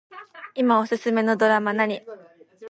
[0.55, 2.01] いまおすすめのドラマ何